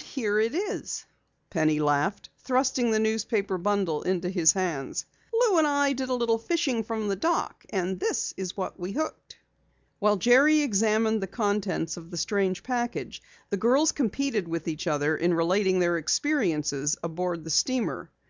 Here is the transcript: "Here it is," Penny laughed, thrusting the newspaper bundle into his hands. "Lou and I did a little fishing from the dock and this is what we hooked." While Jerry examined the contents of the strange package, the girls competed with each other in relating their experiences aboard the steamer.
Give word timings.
"Here 0.00 0.40
it 0.40 0.54
is," 0.54 1.04
Penny 1.50 1.78
laughed, 1.78 2.30
thrusting 2.38 2.90
the 2.90 2.98
newspaper 2.98 3.58
bundle 3.58 4.00
into 4.00 4.30
his 4.30 4.52
hands. 4.52 5.04
"Lou 5.34 5.58
and 5.58 5.66
I 5.66 5.92
did 5.92 6.08
a 6.08 6.14
little 6.14 6.38
fishing 6.38 6.82
from 6.82 7.08
the 7.08 7.14
dock 7.14 7.66
and 7.68 8.00
this 8.00 8.32
is 8.38 8.56
what 8.56 8.80
we 8.80 8.92
hooked." 8.92 9.36
While 9.98 10.16
Jerry 10.16 10.60
examined 10.62 11.22
the 11.22 11.26
contents 11.26 11.98
of 11.98 12.10
the 12.10 12.16
strange 12.16 12.62
package, 12.62 13.20
the 13.50 13.58
girls 13.58 13.92
competed 13.92 14.48
with 14.48 14.66
each 14.66 14.86
other 14.86 15.14
in 15.14 15.34
relating 15.34 15.78
their 15.78 15.98
experiences 15.98 16.96
aboard 17.02 17.44
the 17.44 17.50
steamer. 17.50 18.08